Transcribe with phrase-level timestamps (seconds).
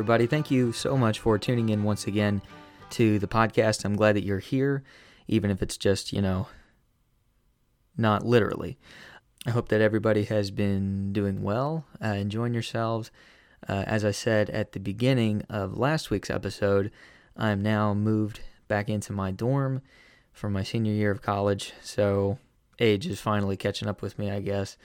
[0.00, 0.26] Everybody.
[0.26, 2.40] Thank you so much for tuning in once again
[2.88, 3.84] to the podcast.
[3.84, 4.82] I'm glad that you're here,
[5.28, 6.48] even if it's just, you know,
[7.98, 8.78] not literally.
[9.46, 13.10] I hope that everybody has been doing well, uh, enjoying yourselves.
[13.68, 16.90] Uh, as I said at the beginning of last week's episode,
[17.36, 19.82] I'm now moved back into my dorm
[20.32, 21.74] for my senior year of college.
[21.82, 22.38] So
[22.78, 24.78] age is finally catching up with me, I guess.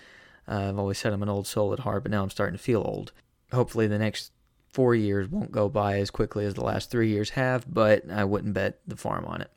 [0.46, 2.62] Uh, I've always said I'm an old soul at heart, but now I'm starting to
[2.62, 3.14] feel old.
[3.54, 4.34] Hopefully, the next
[4.76, 8.26] four years won't go by as quickly as the last three years have, but I
[8.26, 9.50] wouldn't bet the farm on it.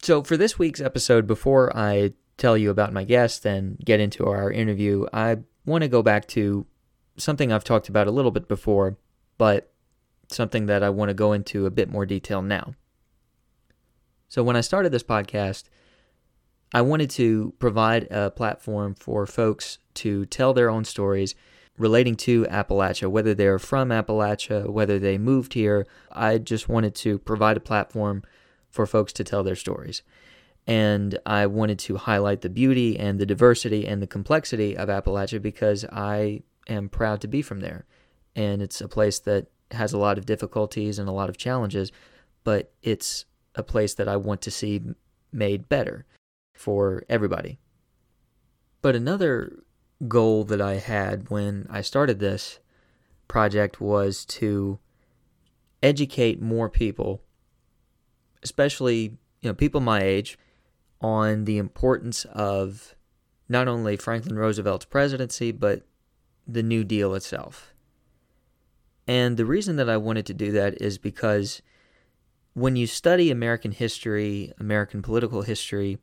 [0.00, 4.24] So, for this week's episode, before I tell you about my guest and get into
[4.24, 6.66] our interview, I want to go back to
[7.18, 8.96] something I've talked about a little bit before,
[9.36, 9.74] but
[10.28, 12.72] something that I want to go into a bit more detail now.
[14.30, 15.64] So, when I started this podcast,
[16.72, 21.34] I wanted to provide a platform for folks to tell their own stories
[21.78, 25.86] relating to Appalachia, whether they're from Appalachia, whether they moved here.
[26.12, 28.22] I just wanted to provide a platform
[28.68, 30.02] for folks to tell their stories.
[30.66, 35.40] And I wanted to highlight the beauty and the diversity and the complexity of Appalachia
[35.40, 37.86] because I am proud to be from there.
[38.36, 41.90] And it's a place that has a lot of difficulties and a lot of challenges,
[42.44, 43.24] but it's
[43.54, 44.82] a place that I want to see
[45.32, 46.04] made better
[46.54, 47.58] for everybody.
[48.82, 49.62] But another
[50.08, 52.58] goal that I had when I started this
[53.28, 54.78] project was to
[55.82, 57.22] educate more people,
[58.42, 60.38] especially you know people my age,
[61.00, 62.94] on the importance of
[63.48, 65.82] not only Franklin Roosevelt's presidency but
[66.46, 67.72] the New Deal itself.
[69.06, 71.62] And the reason that I wanted to do that is because
[72.54, 75.98] when you study American history, American political history,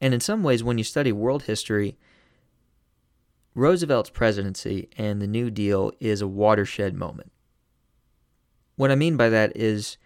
[0.00, 1.96] and in some ways when you study world history,
[3.56, 7.32] Roosevelt's presidency and the New Deal is a watershed moment.
[8.76, 9.96] What I mean by that is,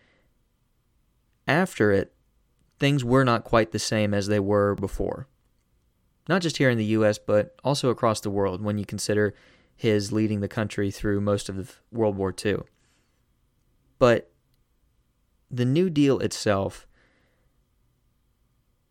[1.49, 2.15] after it,
[2.79, 5.27] things were not quite the same as they were before.
[6.29, 9.35] Not just here in the US, but also across the world when you consider
[9.75, 12.59] his leading the country through most of World War II.
[13.99, 14.31] But
[15.51, 16.87] the New Deal itself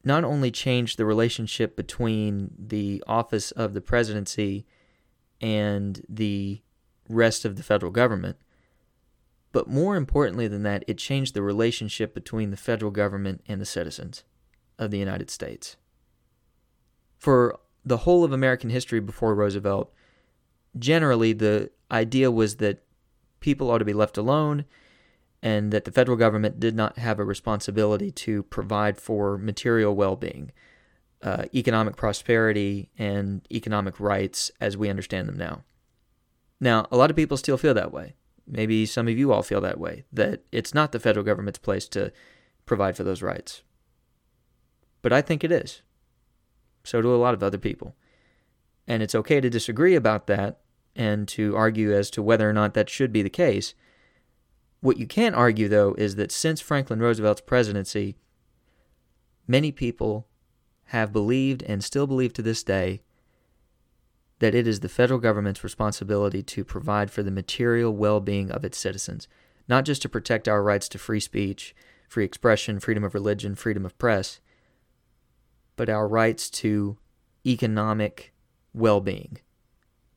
[0.03, 4.65] not only changed the relationship between the office of the presidency
[5.41, 6.61] and the
[7.07, 8.37] rest of the federal government,
[9.51, 13.65] but more importantly than that, it changed the relationship between the federal government and the
[13.65, 14.23] citizens
[14.77, 15.75] of the United States.
[17.17, 19.91] For the whole of American history before Roosevelt,
[20.77, 22.83] generally the idea was that
[23.39, 24.65] people ought to be left alone
[25.41, 30.15] and that the federal government did not have a responsibility to provide for material well
[30.15, 30.51] being,
[31.21, 35.63] uh, economic prosperity, and economic rights as we understand them now.
[36.59, 38.15] Now, a lot of people still feel that way.
[38.45, 41.87] Maybe some of you all feel that way, that it's not the federal government's place
[41.89, 42.11] to
[42.65, 43.61] provide for those rights.
[45.01, 45.81] But I think it is.
[46.83, 47.95] So do a lot of other people.
[48.87, 50.59] And it's okay to disagree about that
[50.95, 53.75] and to argue as to whether or not that should be the case.
[54.81, 58.15] What you can't argue, though, is that since Franklin Roosevelt's presidency,
[59.47, 60.27] many people
[60.85, 63.01] have believed and still believe to this day
[64.39, 68.63] that it is the federal government's responsibility to provide for the material well being of
[68.63, 69.27] its citizens,
[69.67, 71.75] not just to protect our rights to free speech,
[72.07, 74.39] free expression, freedom of religion, freedom of press,
[75.75, 76.97] but our rights to
[77.45, 78.33] economic
[78.73, 79.39] well being,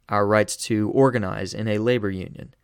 [0.08, 2.54] our rights to organize in a labor union,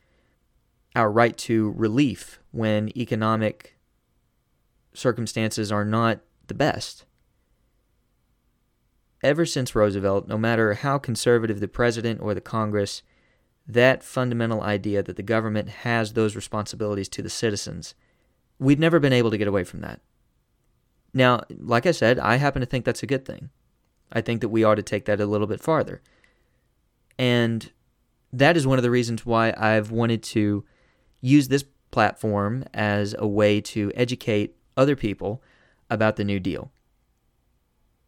[0.96, 3.76] our right to relief when economic
[4.92, 7.04] circumstances are not the best.
[9.22, 13.02] Ever since Roosevelt, no matter how conservative the president or the Congress,
[13.66, 17.94] that fundamental idea that the government has those responsibilities to the citizens,
[18.58, 20.00] we've never been able to get away from that.
[21.12, 23.50] Now, like I said, I happen to think that's a good thing.
[24.12, 26.00] I think that we ought to take that a little bit farther.
[27.18, 27.70] And
[28.32, 30.64] that is one of the reasons why I've wanted to
[31.20, 35.42] use this platform as a way to educate other people
[35.90, 36.70] about the New Deal.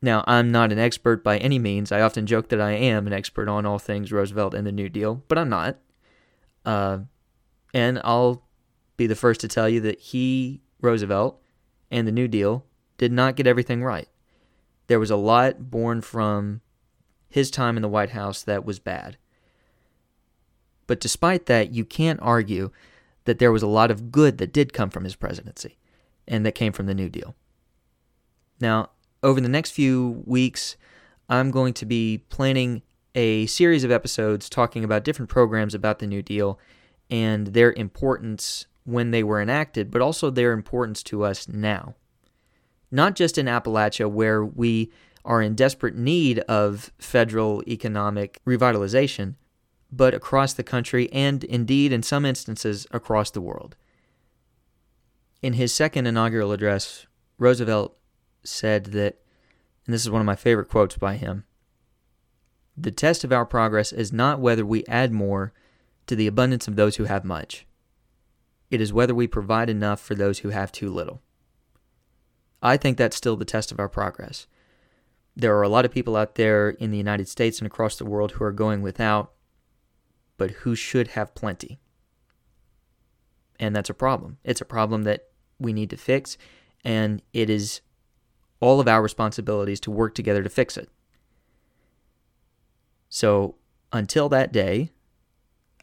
[0.02, 1.92] Now, I'm not an expert by any means.
[1.92, 4.88] I often joke that I am an expert on all things Roosevelt and the New
[4.88, 5.76] Deal, but I'm not.
[6.64, 7.00] Uh,
[7.74, 8.42] and I'll
[8.96, 11.40] be the first to tell you that he, Roosevelt,
[11.90, 12.64] and the New Deal
[12.96, 14.08] did not get everything right.
[14.86, 16.62] There was a lot born from
[17.28, 19.16] his time in the White House that was bad.
[20.86, 22.70] But despite that, you can't argue
[23.30, 25.78] that there was a lot of good that did come from his presidency
[26.26, 27.36] and that came from the New Deal.
[28.60, 28.90] Now,
[29.22, 30.76] over the next few weeks,
[31.28, 32.82] I'm going to be planning
[33.14, 36.58] a series of episodes talking about different programs about the New Deal
[37.08, 41.94] and their importance when they were enacted, but also their importance to us now.
[42.90, 44.90] Not just in Appalachia, where we
[45.24, 49.36] are in desperate need of federal economic revitalization,
[49.92, 53.76] but across the country and indeed, in some instances, across the world.
[55.42, 57.06] In his second inaugural address,
[57.38, 57.96] Roosevelt
[58.44, 59.18] said that,
[59.86, 61.44] and this is one of my favorite quotes by him
[62.82, 65.52] the test of our progress is not whether we add more
[66.06, 67.66] to the abundance of those who have much.
[68.70, 71.20] It is whether we provide enough for those who have too little.
[72.62, 74.46] I think that's still the test of our progress.
[75.36, 78.04] There are a lot of people out there in the United States and across the
[78.04, 79.32] world who are going without,
[80.40, 81.78] but who should have plenty.
[83.58, 84.38] And that's a problem.
[84.42, 85.26] It's a problem that
[85.58, 86.38] we need to fix,
[86.82, 87.82] and it is
[88.58, 90.88] all of our responsibilities to work together to fix it.
[93.10, 93.56] So
[93.92, 94.92] until that day,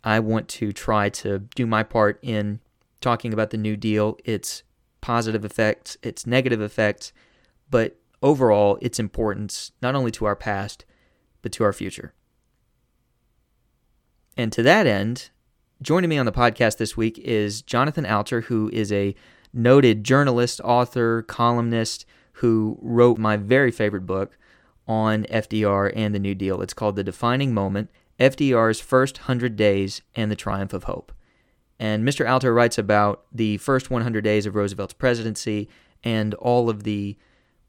[0.04, 2.60] I want to try to do my part in
[3.00, 4.64] talking about the New Deal, its
[5.02, 7.14] positive effects, its negative effects,
[7.70, 10.84] but overall, its importance not only to our past,
[11.44, 12.16] but to our future.
[14.38, 15.32] And to that end,
[15.82, 19.16] joining me on the podcast this week is Jonathan Alter, who is a
[19.52, 24.38] noted journalist, author, columnist who wrote my very favorite book,
[24.88, 26.62] on FDR and the New Deal.
[26.62, 27.90] It's called The Defining Moment
[28.20, 31.12] FDR's First 100 Days and the Triumph of Hope.
[31.80, 32.30] And Mr.
[32.30, 35.68] Alter writes about the first 100 days of Roosevelt's presidency
[36.04, 37.18] and all of the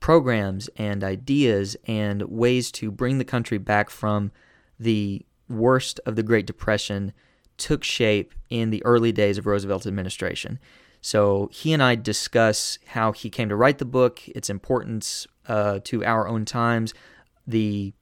[0.00, 4.30] programs and ideas and ways to bring the country back from
[4.78, 7.12] the worst of the Great Depression
[7.56, 10.58] took shape in the early days of Roosevelt's administration.
[11.00, 15.80] So he and I discuss how he came to write the book, its importance uh,
[15.84, 16.94] to our own times,
[17.46, 17.92] the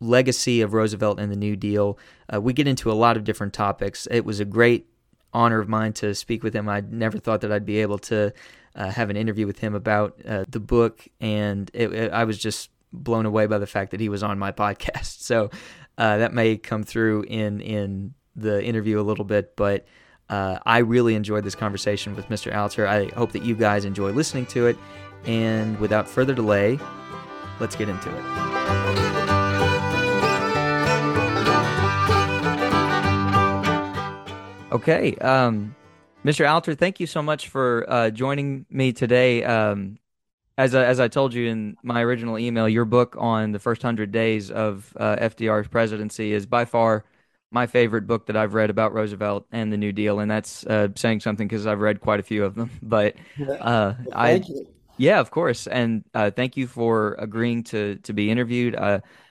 [0.00, 1.98] legacy of Roosevelt and the New Deal.
[2.32, 4.06] Uh, we get into a lot of different topics.
[4.10, 4.86] It was a great
[5.32, 6.68] honor of mine to speak with him.
[6.68, 8.32] I never thought that I'd be able to
[8.74, 12.38] uh, have an interview with him about uh, the book, and it, it, I was
[12.38, 15.20] just blown away by the fact that he was on my podcast.
[15.20, 15.50] So
[15.98, 19.86] uh, that may come through in in the interview a little bit, but.
[20.28, 22.54] Uh, I really enjoyed this conversation with Mr.
[22.56, 22.86] Alter.
[22.86, 24.78] I hope that you guys enjoy listening to it.
[25.24, 26.78] And without further delay,
[27.58, 29.00] let's get into it.
[34.72, 35.74] Okay, um,
[36.24, 36.48] Mr.
[36.48, 39.42] Alter, thank you so much for uh, joining me today.
[39.42, 39.98] Um,
[40.60, 43.80] as I, as I told you in my original email, your book on the first
[43.80, 47.04] hundred days of uh, FDR's presidency is by far
[47.50, 50.88] my favorite book that I've read about Roosevelt and the New Deal, and that's uh,
[50.96, 52.70] saying something because I've read quite a few of them.
[52.82, 54.68] But uh, well, I, you.
[54.98, 58.76] yeah, of course, and uh, thank you for agreeing to to be interviewed.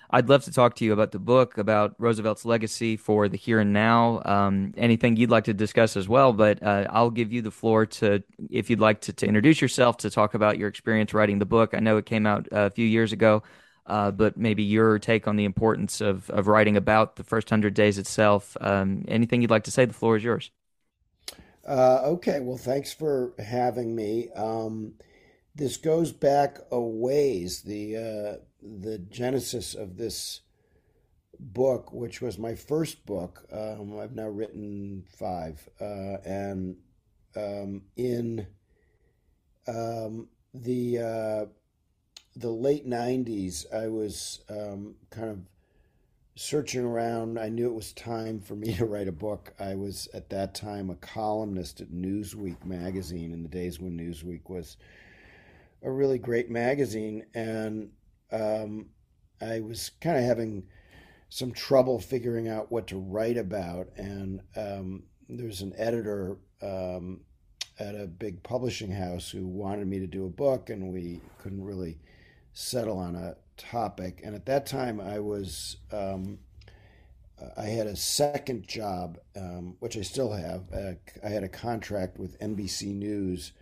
[0.09, 3.37] Uh, I'd love to talk to you about the book, about Roosevelt's legacy for the
[3.37, 4.21] here and now.
[4.25, 7.85] Um, anything you'd like to discuss as well, but uh, I'll give you the floor
[7.85, 11.45] to, if you'd like to, to introduce yourself, to talk about your experience writing the
[11.45, 11.73] book.
[11.73, 13.43] I know it came out a few years ago
[13.85, 17.73] uh, but maybe your take on the importance of, of writing about the first 100
[17.73, 18.55] days itself.
[18.61, 20.51] Um, anything you'd like to say, the floor is yours.
[21.67, 24.29] Uh, okay, well, thanks for having me.
[24.35, 24.93] Um,
[25.55, 27.61] this goes back a ways.
[27.63, 30.41] The uh, the genesis of this
[31.39, 36.77] book, which was my first book, um, I've now written five, uh, and
[37.35, 38.47] um, in
[39.67, 41.45] um, the uh,
[42.35, 45.39] the late 90s, I was um, kind of
[46.35, 47.37] searching around.
[47.37, 49.53] I knew it was time for me to write a book.
[49.59, 54.49] I was at that time a columnist at Newsweek magazine in the days when Newsweek
[54.49, 54.77] was
[55.83, 57.25] a really great magazine.
[57.33, 57.91] And
[58.31, 58.87] um,
[59.41, 60.63] I was kind of having
[61.29, 63.89] some trouble figuring out what to write about.
[63.97, 67.21] And um, there's an editor um,
[67.79, 71.63] at a big publishing house who wanted me to do a book, and we couldn't
[71.63, 71.97] really
[72.53, 74.21] settle on a topic.
[74.23, 76.39] And at that time, I was um,
[77.57, 80.63] I had a second job, um, which I still have.
[80.73, 80.93] Uh,
[81.23, 83.53] I had a contract with NBC News.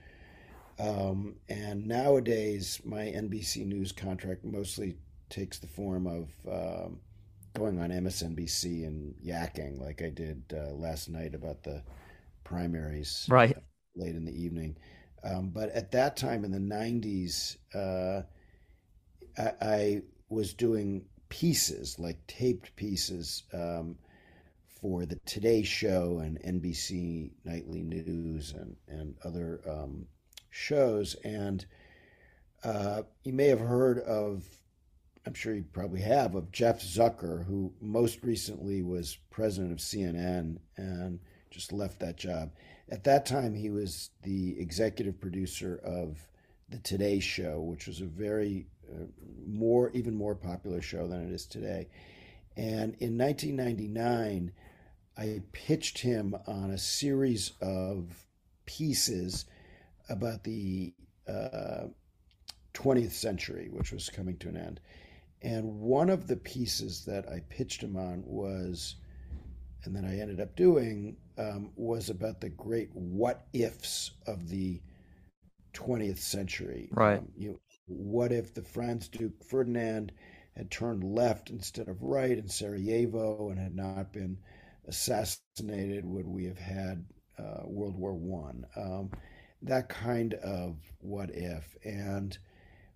[0.80, 4.98] Um, and nowadays, my NBC News contract mostly
[5.30, 7.00] takes the form of um,
[7.56, 11.82] going on MSNBC and yakking, like I did uh, last night about the
[12.44, 13.58] primaries, right,
[13.96, 14.78] late in the evening.
[15.24, 18.22] Um, but at that time in the '90s, uh,
[19.38, 23.98] I, I was doing pieces, like taped pieces, um,
[24.80, 30.06] for the Today Show and NBC Nightly News and and other um,
[30.58, 31.16] shows.
[31.24, 31.66] And
[32.64, 34.44] uh, you may have heard of,
[35.26, 40.58] I'm sure you probably have, of Jeff Zucker, who most recently was president of CNN,
[40.76, 41.20] and
[41.52, 42.52] just left that job.
[42.90, 46.28] At that time, he was the executive producer of
[46.70, 49.06] the Today Show, which was a very uh,
[49.46, 51.88] more even more popular show than it is today.
[52.56, 54.52] And in 1999,
[55.18, 58.26] I pitched him on a series of
[58.66, 59.46] pieces
[60.10, 60.94] about the
[61.28, 61.88] uh,
[62.74, 64.80] 20th century, which was coming to an end.
[65.42, 68.96] And one of the pieces that I pitched him on was,
[69.84, 74.82] and then I ended up doing, um, was about the great what ifs of the
[75.74, 76.90] 20th century.
[76.92, 77.20] Right.
[77.20, 80.12] Um, you, what if the Franz Duke Ferdinand
[80.56, 84.38] had turned left instead of right in Sarajevo and had not been
[84.88, 86.04] assassinated?
[86.04, 87.06] Would we have had
[87.38, 88.66] uh, World War One?
[88.76, 89.12] Um,
[89.62, 91.76] that kind of what if.
[91.84, 92.38] And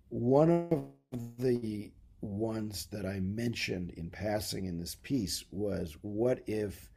[0.08, 6.90] one of the ones that I mentioned in passing in this piece was what if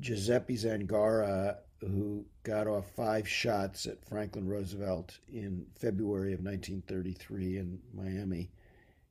[0.00, 7.78] Giuseppe Zangara, who got off five shots at Franklin Roosevelt in February of 1933 in
[7.94, 8.50] Miami,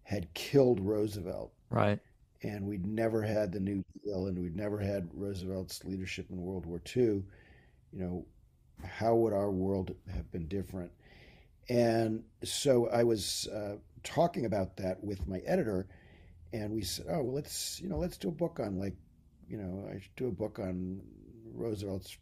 [0.03, 1.53] had killed Roosevelt.
[1.69, 2.00] Right.
[2.43, 6.65] And we'd never had the New Deal and we'd never had Roosevelt's leadership in World
[6.65, 7.23] War II.
[7.93, 8.25] You know,
[8.83, 10.91] how would our world have been different?
[11.69, 15.88] And so I was uh, talking about that with my editor,
[16.53, 18.95] and we said, "Oh, well, let's you know, let's do a book on like,
[19.47, 21.01] you know, I should do a book on
[21.53, 22.17] Roosevelt's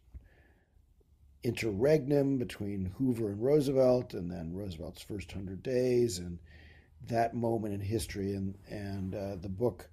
[1.42, 6.38] interregnum between Hoover and Roosevelt, and then Roosevelt's first hundred days, and
[7.08, 9.88] that moment in history." And and uh, the book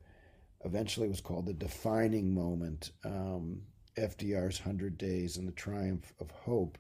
[0.66, 3.62] eventually was called "The Defining Moment." Um,
[3.98, 6.78] FDR's 100 Days and the Triumph of Hope.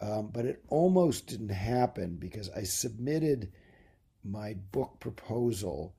[0.00, 3.52] Um, but it almost didn't happen because I submitted
[4.24, 5.94] my book proposal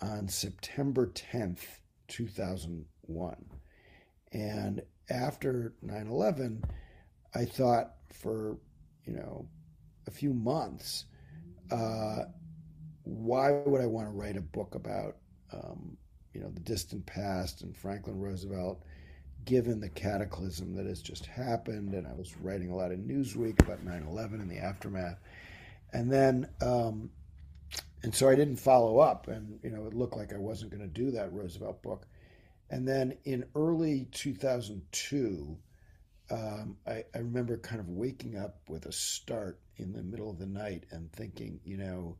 [0.00, 3.36] on September 10th, 2001.
[4.32, 6.62] And after 9 11,
[7.34, 8.58] I thought for,
[9.04, 9.48] you know,
[10.06, 11.04] a few months,
[11.70, 12.24] uh,
[13.04, 15.16] why would I want to write a book about,
[15.52, 15.96] um,
[16.34, 18.82] you know, the distant past and Franklin Roosevelt?
[19.48, 21.94] Given the cataclysm that has just happened.
[21.94, 25.18] And I was writing a lot in Newsweek about 9 11 and the aftermath.
[25.90, 27.08] And then, um,
[28.02, 29.26] and so I didn't follow up.
[29.26, 32.06] And, you know, it looked like I wasn't going to do that Roosevelt book.
[32.68, 35.56] And then in early 2002,
[36.30, 40.38] um, I, I remember kind of waking up with a start in the middle of
[40.38, 42.18] the night and thinking, you know,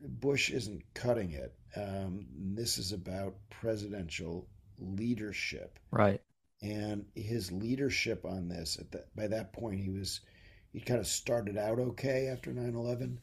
[0.00, 1.52] Bush isn't cutting it.
[1.74, 4.46] Um, this is about presidential
[4.78, 5.80] leadership.
[5.90, 6.20] Right
[6.62, 10.20] and his leadership on this at that by that point he was
[10.72, 13.18] he kind of started out okay after 9-11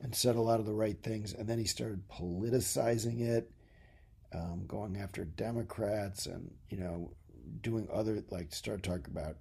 [0.00, 3.50] and said a lot of the right things and then he started politicizing it
[4.34, 7.12] um, going after democrats and you know
[7.60, 9.36] doing other like start talking about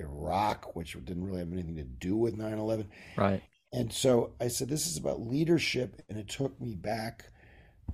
[0.00, 3.42] iraq which didn't really have anything to do with 9-11 right.
[3.72, 7.30] And so i said this is about leadership and it took me back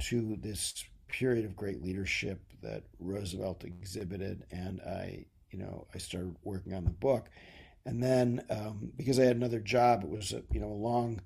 [0.01, 6.35] to this period of great leadership that Roosevelt exhibited, and I, you know, I started
[6.43, 7.29] working on the book,
[7.85, 11.21] and then um, because I had another job, it was a you know a long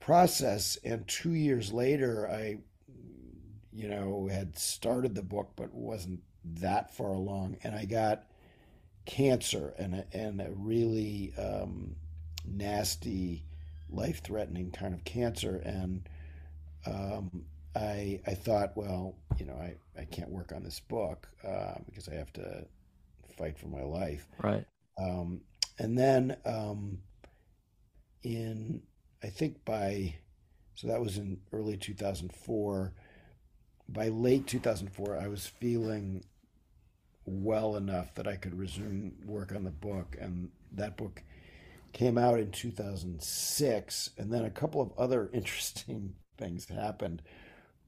[0.00, 2.58] process, and two years later, I,
[3.72, 8.24] you know, had started the book but wasn't that far along, and I got
[9.04, 11.96] cancer and a, and a really um,
[12.46, 13.44] nasty,
[13.90, 16.08] life threatening kind of cancer, and
[16.86, 17.44] um,
[17.78, 22.08] I I thought, well, you know, I, I can't work on this book uh, because
[22.08, 22.66] I have to
[23.36, 24.26] fight for my life.
[24.42, 24.66] Right.
[24.98, 25.42] Um,
[25.78, 26.98] and then um,
[28.22, 28.82] in
[29.22, 30.16] I think by
[30.74, 32.92] so that was in early 2004.
[33.90, 36.24] By late 2004, I was feeling
[37.24, 41.22] well enough that I could resume work on the book, and that book
[41.92, 44.10] came out in 2006.
[44.18, 47.22] And then a couple of other interesting things happened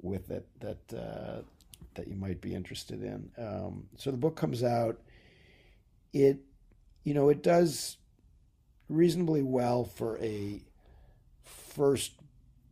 [0.03, 1.43] with it that uh,
[1.95, 3.31] that you might be interested in.
[3.39, 5.01] Um, so the book comes out.
[6.13, 6.39] It,
[7.05, 7.97] you know, it does
[8.89, 10.63] reasonably well for a
[11.43, 12.13] first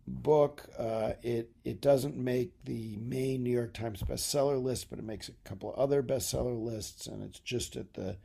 [0.06, 0.68] book.
[0.78, 5.28] Uh, it it doesn't make the main New York Times bestseller list, but it makes
[5.28, 8.16] a couple of other bestseller lists, and it's just at the.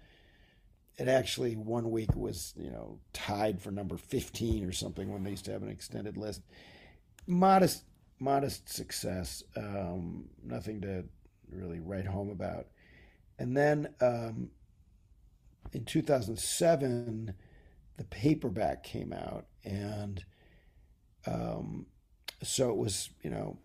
[0.95, 5.31] It actually one week was you know tied for number fifteen or something when they
[5.31, 6.41] used to have an extended list.
[7.25, 7.83] Modest
[8.23, 11.03] modest success, um, nothing to
[11.51, 12.67] really write home about.
[13.37, 14.49] And then um,
[15.73, 17.33] in 2007,
[17.97, 20.23] the paperback came out, and
[21.27, 21.85] um,
[22.41, 23.57] so it was, you know,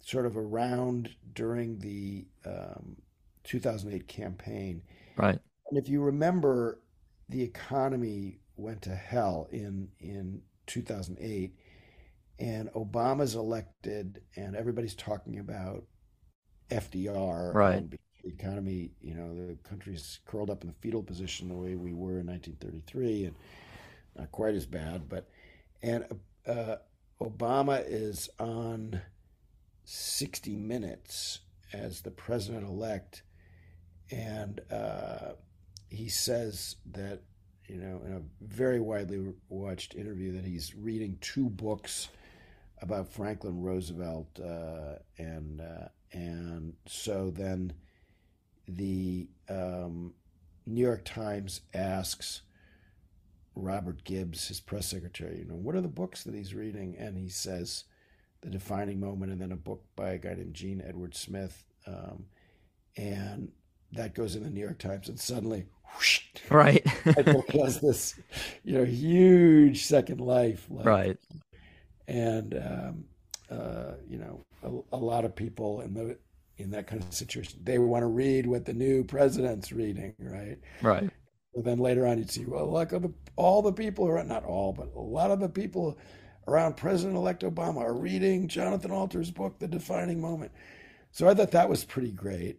[0.00, 2.96] sort of around during the um,
[3.44, 4.82] 2008 campaign.
[5.16, 5.38] Right.
[5.68, 6.80] And if you remember,
[7.28, 11.54] the economy went to hell in in 2008,
[12.42, 15.84] and Obama's elected, and everybody's talking about
[16.70, 17.54] FDR.
[17.54, 17.88] Right.
[17.88, 21.92] the economy, you know, the country's curled up in the fetal position the way we
[21.92, 23.36] were in 1933, and
[24.16, 25.28] not quite as bad, but
[25.84, 26.04] and
[26.44, 26.76] uh,
[27.20, 29.00] Obama is on
[29.84, 31.40] 60 Minutes
[31.72, 33.22] as the president elect,
[34.10, 35.34] and uh,
[35.90, 37.20] he says that
[37.68, 42.08] you know in a very widely watched interview that he's reading two books
[42.82, 47.72] about Franklin Roosevelt, uh, and uh, and so then
[48.68, 50.12] the um,
[50.66, 52.42] New York Times asks
[53.54, 56.96] Robert Gibbs, his press secretary, you know, what are the books that he's reading?
[56.98, 57.84] And he says,
[58.40, 61.64] The Defining Moment, and then a book by a guy named Jean Edward Smith.
[61.86, 62.26] Um,
[62.96, 63.50] and
[63.92, 66.86] that goes in the New York Times, and suddenly, whoosh, right,
[67.52, 68.14] has this,
[68.64, 70.66] you know, huge second life.
[70.70, 71.18] Like, right.
[72.08, 73.04] And, um,
[73.50, 76.18] uh, you know, a, a lot of people in the
[76.58, 80.58] in that kind of situation, they want to read what the new president's reading, right?
[80.82, 81.10] Right.
[81.54, 84.72] But then later on, you'd see, well, look, the, all the people around, not all,
[84.72, 85.98] but a lot of the people
[86.46, 90.52] around President elect Obama are reading Jonathan Alter's book, The Defining Moment.
[91.10, 92.58] So I thought that was pretty great.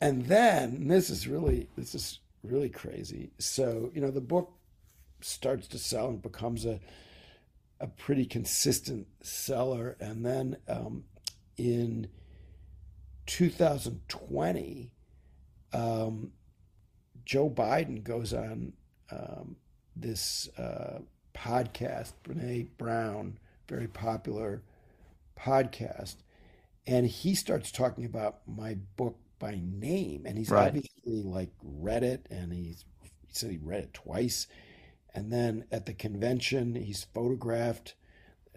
[0.00, 3.32] And then, and this is really, this is really crazy.
[3.38, 4.52] So, you know, the book
[5.20, 6.80] starts to sell and becomes a,
[7.80, 9.96] a pretty consistent seller.
[10.00, 11.04] And then um,
[11.56, 12.08] in
[13.26, 14.90] 2020,
[15.72, 16.32] um,
[17.24, 18.72] Joe Biden goes on
[19.10, 19.56] um,
[19.96, 20.98] this uh,
[21.34, 23.38] podcast, Brené Brown,
[23.68, 24.62] very popular
[25.38, 26.16] podcast,
[26.86, 30.68] and he starts talking about my book by name, and he's right.
[30.68, 34.46] obviously like read it, and he's he said he read it twice,
[35.14, 37.94] and then at the convention he's photographed.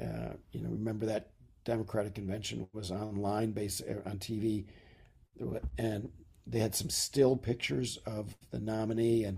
[0.01, 1.29] Uh, you know, remember that
[1.65, 4.65] Democratic convention was online, based uh, on TV,
[5.77, 6.09] and
[6.45, 9.37] they had some still pictures of the nominee, and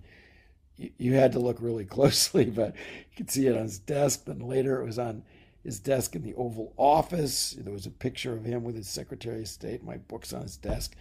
[0.76, 4.26] you, you had to look really closely, but you could see it on his desk.
[4.26, 5.24] Then later it was on
[5.64, 7.56] his desk in the Oval Office.
[7.60, 9.84] There was a picture of him with his Secretary of State.
[9.84, 10.96] My book's on his desk.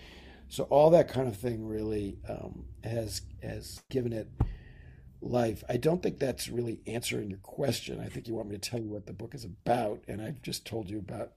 [0.48, 4.28] So all that kind of thing really um, has has given it
[5.24, 5.64] life.
[5.68, 8.00] I don't think that's really answering your question.
[8.00, 10.42] I think you want me to tell you what the book is about, and I've
[10.42, 11.32] just told you about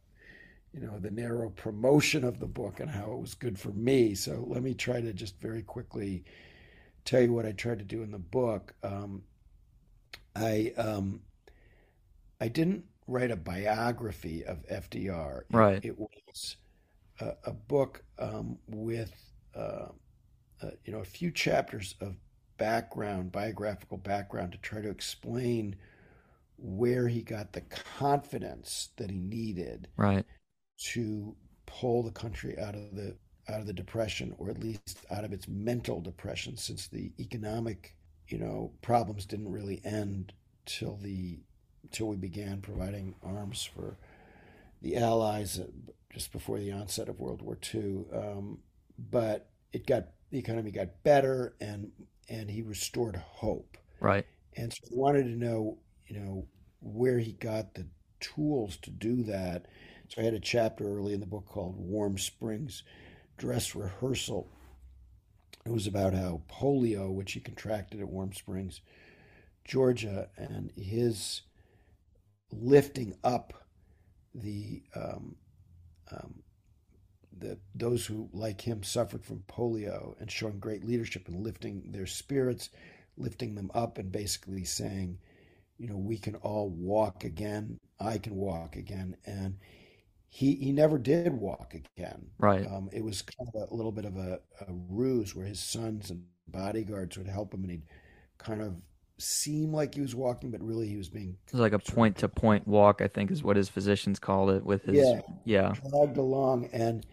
[0.74, 4.14] you know the narrow promotion of the book and how it was good for me.
[4.16, 6.24] So let me try to just very quickly
[7.06, 8.74] tell you what I tried to do in the book.
[8.84, 9.24] Um,
[10.36, 11.22] I um,
[12.40, 15.42] I didn't write a biography of FDR.
[15.52, 15.84] Right.
[15.84, 16.58] It, it was
[17.20, 19.14] a, a book um, with
[19.56, 19.88] uh,
[20.62, 22.16] uh, you know a few chapters of
[22.58, 25.76] background, biographical background, to try to explain
[26.58, 29.88] where he got the confidence that he needed.
[29.98, 30.26] Right
[30.78, 33.16] to pull the country out of the
[33.50, 37.96] out of the depression or at least out of its mental depression since the economic
[38.28, 40.34] you know problems didn't really end
[40.66, 41.40] till the
[41.92, 43.98] till we began providing arms for
[44.82, 45.66] the allies uh,
[46.14, 48.60] just before the onset of World War II um,
[48.98, 51.92] but it got the economy got better and
[52.30, 53.78] and he restored hope.
[54.00, 54.26] Right.
[54.56, 56.48] And so I wanted to know you know
[56.80, 57.88] where he got the
[58.20, 59.66] tools to do that.
[60.10, 62.84] So I had a chapter early in the book called Warm Springs
[63.38, 64.50] Dress Rehearsal.
[65.66, 68.80] It was about how polio, which he contracted at Warm Springs,
[69.66, 71.42] Georgia, and his
[72.52, 73.54] lifting up
[74.34, 75.36] the um,
[76.12, 76.36] um,
[77.40, 82.06] the those who like him suffered from polio and showing great leadership and lifting their
[82.06, 82.70] spirits,
[83.18, 85.18] lifting them up, and basically saying,
[85.78, 87.80] you know, we can all walk again.
[88.00, 89.58] I can walk again, and
[90.30, 92.28] he he never did walk again.
[92.38, 92.66] Right.
[92.68, 95.60] Um, it was kind of a, a little bit of a, a, ruse where his
[95.60, 97.88] sons and bodyguards would help him, and he'd
[98.38, 98.82] kind of
[99.20, 101.38] seem like he was walking, but really he was being.
[101.48, 104.52] It was like a point to point walk, I think, is what his physicians called
[104.52, 104.64] it.
[104.64, 107.06] With his yeah, yeah, dragged along, and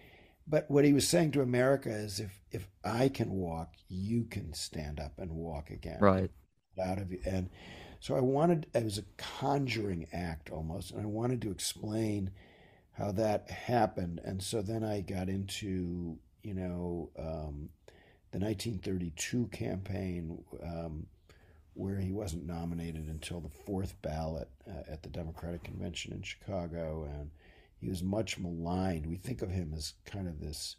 [0.46, 4.52] but what he was saying to America is, if if I can walk, you can
[4.52, 5.98] stand up and walk again.
[6.00, 6.30] Right.
[6.82, 7.50] Out of you, and
[8.00, 8.66] so I wanted.
[8.74, 12.30] It was a conjuring act almost, and I wanted to explain
[12.92, 14.20] how that happened.
[14.24, 17.70] And so then I got into, you know, um,
[18.30, 21.06] the 1932 campaign, um,
[21.74, 27.08] where he wasn't nominated until the fourth ballot uh, at the Democratic Convention in Chicago.
[27.10, 27.30] And
[27.84, 29.04] he was much maligned.
[29.04, 30.76] We think of him as kind of this,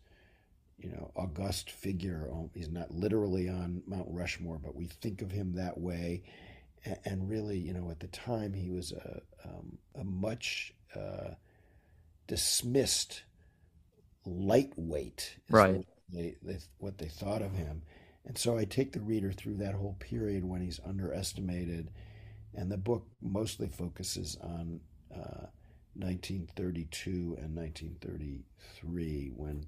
[0.80, 2.28] you know, august figure.
[2.56, 6.24] He's not literally on Mount Rushmore, but we think of him that way.
[7.06, 11.36] And really, you know, at the time, he was a, um, a much uh,
[12.26, 13.22] dismissed
[14.26, 15.86] lightweight, right?
[16.12, 17.84] They, they, what they thought of him.
[18.26, 21.92] And so I take the reader through that whole period when he's underestimated.
[22.56, 24.80] And the book mostly focuses on
[25.16, 25.48] uh,
[25.96, 29.66] 1932 and 1933 when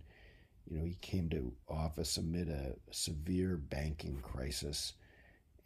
[0.70, 4.94] you know he came to office amid a severe banking crisis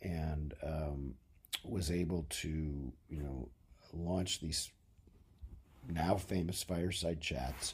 [0.01, 1.15] and um,
[1.63, 3.49] was able to you know
[3.93, 4.71] launch these
[5.89, 7.73] now famous fireside chats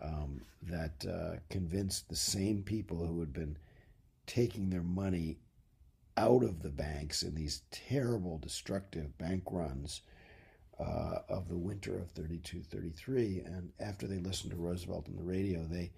[0.00, 3.56] um, that uh, convinced the same people who had been
[4.26, 5.38] taking their money
[6.16, 10.02] out of the banks in these terrible destructive bank runs
[10.82, 15.22] uh, of the winter of 32 33 and after they listened to roosevelt on the
[15.22, 15.90] radio they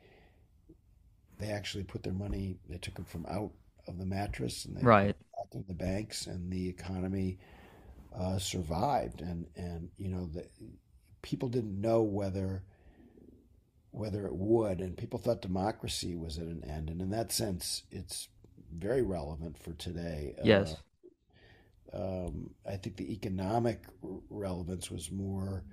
[1.39, 3.51] they actually put their money they took it from out
[3.87, 5.17] of the mattress and they right.
[5.37, 7.39] back in the banks and the economy
[8.19, 9.21] uh, survived.
[9.21, 10.47] And and you know the
[11.23, 12.63] people didn't know whether
[13.91, 14.81] whether it would.
[14.81, 16.91] And people thought democracy was at an end.
[16.91, 18.29] And in that sense it's
[18.77, 20.73] very relevant for today yes.
[20.73, 20.77] uh,
[21.95, 23.85] um, I think the economic
[24.29, 25.65] relevance was more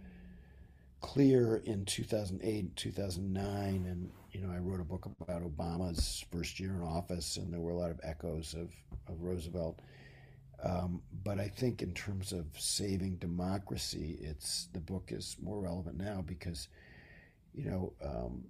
[0.99, 6.75] clear in 2008, 2009, and you know I wrote a book about Obama's first year
[6.75, 8.71] in office, and there were a lot of echoes of
[9.07, 9.79] of Roosevelt.
[10.63, 15.97] Um, but I think in terms of saving democracy, it's the book is more relevant
[15.97, 16.67] now because,
[17.51, 18.43] you know, um,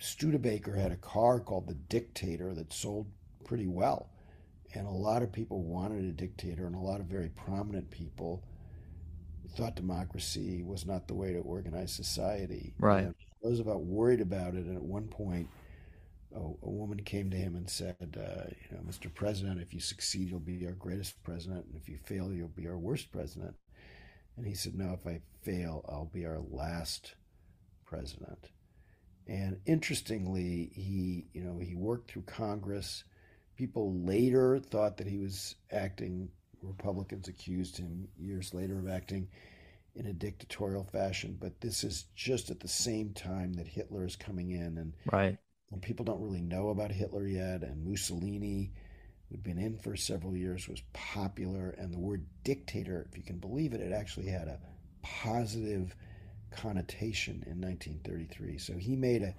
[0.00, 3.06] Studebaker had a car called the Dictator that sold
[3.44, 4.10] pretty well
[4.74, 8.42] and a lot of people wanted a dictator, and a lot of very prominent people
[9.56, 12.72] thought democracy was not the way to organize society.
[12.78, 13.04] Right.
[13.04, 15.48] And Roosevelt worried about it, and at one point,
[16.34, 19.12] a, a woman came to him and said, uh, "You know, Mr.
[19.12, 22.68] President, if you succeed, you'll be our greatest president, and if you fail, you'll be
[22.68, 23.56] our worst president."
[24.36, 27.14] And he said, "No, if I fail, I'll be our last
[27.84, 28.50] president."
[29.26, 33.04] And interestingly, he, you know, he worked through Congress
[33.60, 36.30] People later thought that he was acting,
[36.62, 39.28] Republicans accused him years later of acting
[39.94, 41.36] in a dictatorial fashion.
[41.38, 44.78] But this is just at the same time that Hitler is coming in.
[44.78, 45.36] And, right.
[45.72, 47.62] and people don't really know about Hitler yet.
[47.62, 48.72] And Mussolini,
[49.28, 51.74] who'd been in for several years, was popular.
[51.76, 54.58] And the word dictator, if you can believe it, it actually had a
[55.02, 55.94] positive
[56.50, 58.56] connotation in 1933.
[58.56, 59.34] So he made a,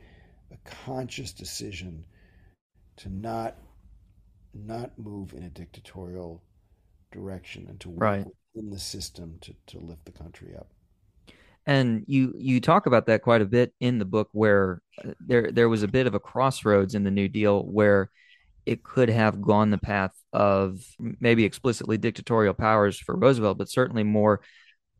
[0.52, 2.06] a conscious decision
[2.98, 3.58] to not
[4.54, 6.42] not move in a dictatorial
[7.12, 8.26] direction and to work right.
[8.56, 10.68] in the system to, to lift the country up.
[11.68, 15.52] And you you talk about that quite a bit in the book, where uh, there
[15.52, 18.10] there was a bit of a crossroads in the New Deal where
[18.66, 20.84] it could have gone the path of
[21.20, 24.42] maybe explicitly dictatorial powers for Roosevelt, but certainly more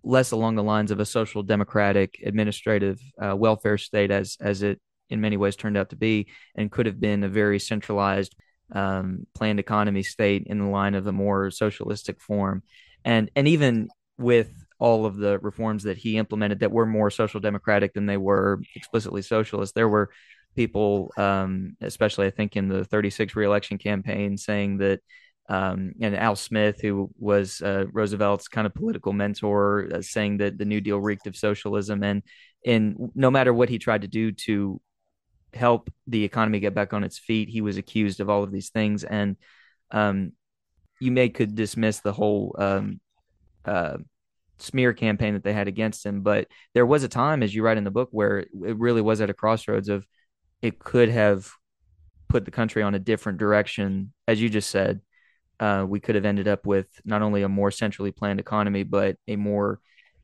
[0.04, 4.80] less along the lines of a social democratic administrative uh, welfare state as as it
[5.10, 8.36] in many ways turned out to be, and could have been a very centralized
[8.72, 12.64] um, planned economy state in the line of a more socialistic form,
[13.04, 17.40] and and even with all of the reforms that he implemented that were more social
[17.40, 20.10] democratic than they were explicitly socialist, there were
[20.56, 25.00] people, um, especially I think in the 36 reelection campaign, saying that.
[25.50, 30.58] Um, and Al Smith, who was uh, Roosevelt's kind of political mentor, uh, saying that
[30.58, 32.24] the New Deal reeked of socialism, and
[32.66, 34.80] and no matter what he tried to do to
[35.54, 37.50] help the economy get back on its feet.
[37.50, 39.38] He was accused of all of these things, and
[39.92, 40.34] um,
[41.00, 43.00] you may could dismiss the whole um,
[43.66, 43.98] uh,
[44.60, 47.78] smear campaign that they had against him, but there was a time, as you write
[47.78, 50.06] in the book, where it really was at a crossroads of
[50.62, 51.52] it could have
[52.30, 55.02] put the country on a different direction, as you just said.
[55.60, 59.16] Uh, we could have ended up with not only a more centrally planned economy, but
[59.28, 59.80] a more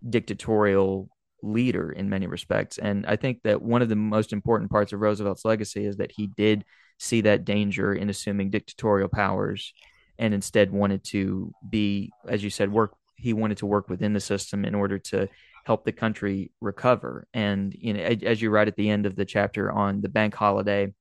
[0.08, 1.10] dictatorial
[1.44, 2.78] leader in many respects.
[2.78, 6.12] And I think that one of the most important parts of Roosevelt's legacy is that
[6.12, 6.66] he did
[7.00, 9.74] see that danger in assuming dictatorial powers
[10.18, 12.96] and instead wanted to be, as you said, work.
[13.16, 15.28] He wanted to work within the system in order to
[15.66, 17.28] help the country recover.
[17.34, 20.36] And you know, as you write at the end of the chapter on the bank
[20.36, 20.94] holiday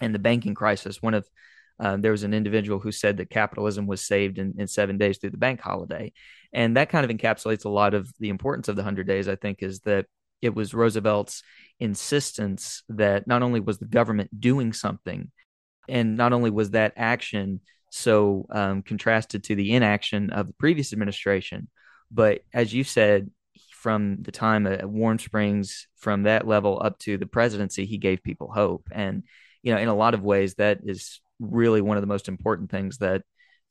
[0.00, 1.28] and the banking crisis, one of
[1.80, 5.18] uh, there was an individual who said that capitalism was saved in, in seven days
[5.18, 6.12] through the bank holiday.
[6.52, 9.34] And that kind of encapsulates a lot of the importance of the 100 days, I
[9.34, 10.06] think, is that
[10.40, 11.42] it was Roosevelt's
[11.80, 15.30] insistence that not only was the government doing something,
[15.88, 17.60] and not only was that action
[17.90, 21.68] so um, contrasted to the inaction of the previous administration,
[22.10, 23.30] but as you said,
[23.72, 28.22] from the time at Warm Springs, from that level up to the presidency, he gave
[28.22, 28.88] people hope.
[28.90, 29.24] And,
[29.62, 32.70] you know, in a lot of ways, that is really one of the most important
[32.70, 33.22] things that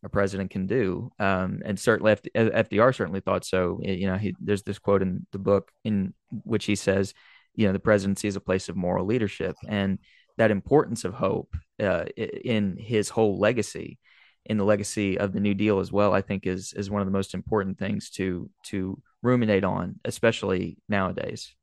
[0.03, 1.11] a president can do.
[1.19, 3.79] Um, and certainly FDR certainly thought so.
[3.81, 7.13] You know, he, there's this quote in the book in which he says,
[7.55, 9.55] you know, the presidency is a place of moral leadership.
[9.67, 9.99] And
[10.37, 13.99] that importance of hope uh, in his whole legacy,
[14.45, 17.07] in the legacy of the New Deal as well, I think is is one of
[17.07, 21.55] the most important things to to ruminate on, especially nowadays.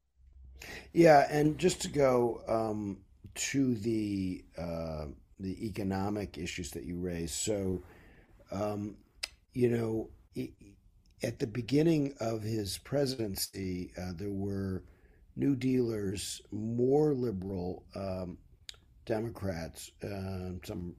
[0.93, 2.99] Yeah, and just to go um,
[3.35, 5.07] to the uh,
[5.41, 7.83] the economic issues that you raised, so
[8.53, 8.97] um,
[9.53, 10.11] you know,
[11.23, 14.83] at the beginning of his presidency, uh, there were
[15.37, 18.39] New Dealers, more liberal um,
[19.07, 20.95] Democrats, uh, some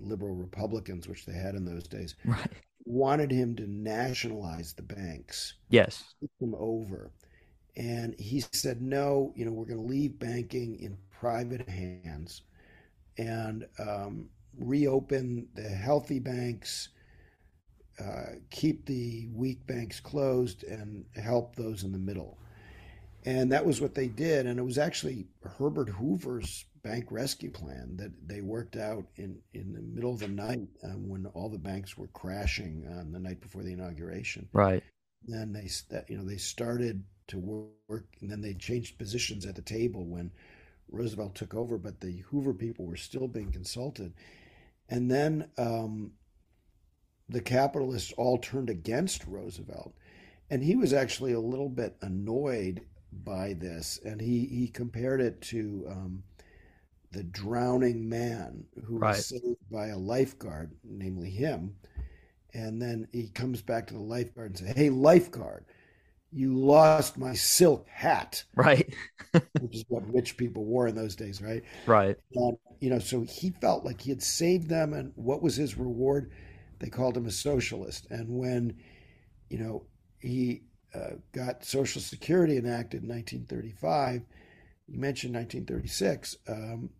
[0.00, 2.48] liberal Republicans, which they had in those days, right.
[2.84, 5.54] wanted him to nationalize the banks.
[5.68, 6.14] Yes.
[6.20, 7.10] Take them over.
[7.76, 12.42] And he said, no, you know, we're going to leave banking in private hands
[13.18, 16.88] and um, reopen the healthy banks,
[18.00, 22.38] uh, keep the weak banks closed, and help those in the middle.
[23.24, 24.46] And that was what they did.
[24.46, 29.72] And it was actually Herbert Hoover's bank rescue plan that they worked out in, in
[29.72, 33.40] the middle of the night um, when all the banks were crashing on the night
[33.40, 34.48] before the inauguration.
[34.52, 34.82] Right.
[35.24, 35.68] Then they,
[36.08, 37.38] you know, they started to
[37.88, 40.32] work, and then they changed positions at the table when
[40.90, 41.78] Roosevelt took over.
[41.78, 44.14] But the Hoover people were still being consulted,
[44.88, 46.12] and then um,
[47.28, 49.94] the capitalists all turned against Roosevelt,
[50.50, 55.40] and he was actually a little bit annoyed by this, and he he compared it
[55.42, 56.22] to um,
[57.12, 59.16] the drowning man who right.
[59.16, 61.76] was saved by a lifeguard, namely him,
[62.54, 65.64] and then he comes back to the lifeguard and says, "Hey, lifeguard."
[66.32, 68.92] You lost my silk hat, right?
[69.60, 71.62] which is what rich people wore in those days, right?
[71.86, 72.16] Right.
[72.34, 75.76] And, you know, so he felt like he had saved them, and what was his
[75.76, 76.30] reward?
[76.78, 78.06] They called him a socialist.
[78.10, 78.76] And when,
[79.50, 79.84] you know,
[80.18, 80.62] he
[80.94, 84.22] uh, got Social Security enacted in 1935.
[84.88, 86.36] You mentioned 1936.
[86.48, 86.90] Um,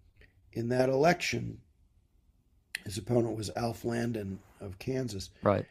[0.52, 1.58] in that election,
[2.84, 5.30] his opponent was Alf Landon of Kansas.
[5.42, 5.66] Right.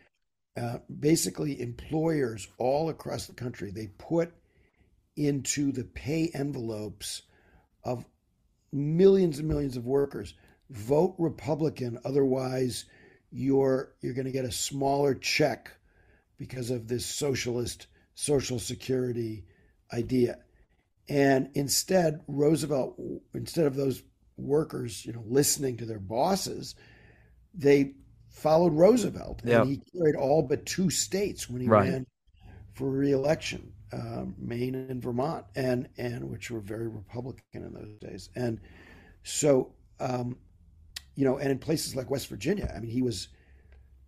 [0.57, 4.33] Uh, basically, employers all across the country they put
[5.15, 7.21] into the pay envelopes
[7.83, 8.05] of
[8.71, 10.33] millions and millions of workers
[10.69, 12.85] vote Republican, otherwise
[13.31, 15.71] you're you're going to get a smaller check
[16.37, 19.45] because of this socialist Social Security
[19.93, 20.39] idea.
[21.07, 22.99] And instead, Roosevelt,
[23.33, 24.03] instead of those
[24.37, 26.75] workers, you know, listening to their bosses,
[27.53, 27.93] they
[28.31, 31.89] followed Roosevelt, and he carried all but two states when he right.
[31.89, 32.07] ran
[32.73, 38.29] for reelection, um, Maine and Vermont, and and which were very Republican in those days.
[38.35, 38.59] And
[39.23, 40.37] so, um,
[41.15, 43.27] you know, and in places like West Virginia, I mean, he was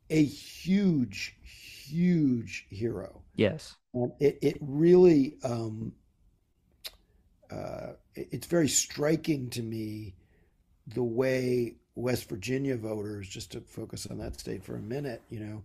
[0.09, 3.21] a huge, huge hero.
[3.35, 3.75] Yes.
[3.93, 5.93] And it, it really, um,
[7.51, 10.15] uh, it's very striking to me
[10.87, 15.39] the way West Virginia voters, just to focus on that state for a minute, you
[15.39, 15.63] know,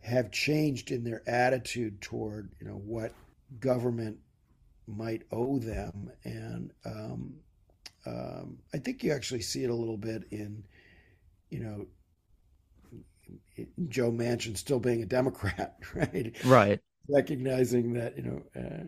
[0.00, 3.12] have changed in their attitude toward, you know, what
[3.60, 4.18] government
[4.86, 6.10] might owe them.
[6.24, 7.34] And um,
[8.06, 10.64] um, I think you actually see it a little bit in,
[11.50, 11.86] you know,
[13.88, 16.34] Joe Manchin still being a Democrat, right?
[16.44, 16.80] Right.
[17.08, 18.84] Recognizing that you know uh,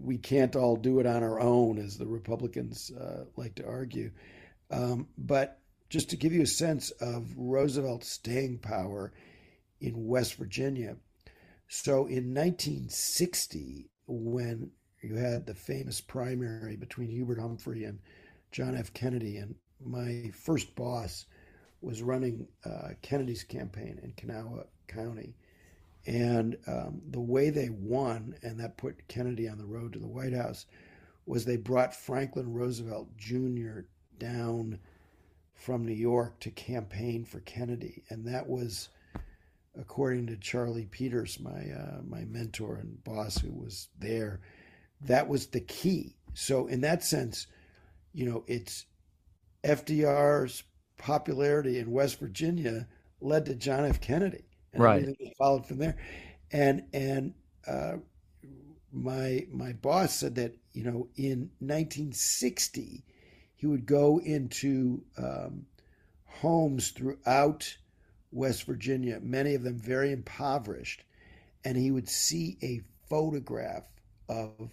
[0.00, 4.10] we can't all do it on our own, as the Republicans uh, like to argue.
[4.70, 5.60] Um, but
[5.94, 9.12] just to give you a sense of Roosevelt's staying power
[9.80, 10.96] in West Virginia,
[11.68, 18.00] so in 1960, when you had the famous primary between Hubert Humphrey and
[18.50, 18.92] John F.
[18.92, 21.26] Kennedy, and my first boss
[21.80, 25.36] was running uh, Kennedy's campaign in Kanawha County.
[26.08, 30.08] And um, the way they won, and that put Kennedy on the road to the
[30.08, 30.66] White House,
[31.24, 33.82] was they brought Franklin Roosevelt Jr.
[34.18, 34.80] down
[35.54, 38.02] from New York to campaign for Kennedy.
[38.10, 38.88] And that was,
[39.78, 44.40] according to Charlie Peters, my, uh, my mentor and boss who was there,
[45.00, 46.16] that was the key.
[46.34, 47.46] So, in that sense,
[48.12, 48.86] you know, it's
[49.62, 50.62] FDR's
[50.98, 52.86] popularity in West Virginia
[53.20, 54.00] led to John F.
[54.00, 55.16] Kennedy, and right.
[55.38, 55.96] followed from there.
[56.52, 57.34] And and
[57.66, 57.94] uh,
[58.92, 63.04] my my boss said that you know in 1960
[63.56, 65.66] he would go into um,
[66.26, 67.76] homes throughout
[68.32, 71.04] West Virginia, many of them very impoverished,
[71.64, 73.86] and he would see a photograph
[74.28, 74.70] of,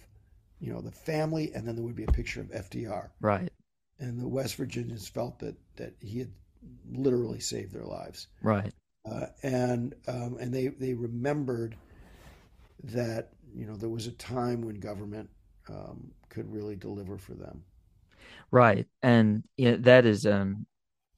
[0.60, 3.10] you know, the family, and then there would be a picture of FDR.
[3.20, 3.48] Right.
[3.98, 6.32] And the West Virginians felt that that he had
[6.92, 8.26] literally saved their lives.
[8.42, 8.72] Right.
[9.04, 11.76] Uh, and um, and they they remembered
[12.84, 15.30] that you know there was a time when government
[15.68, 17.62] um, could really deliver for them.
[18.52, 20.66] Right, and you know, that is um,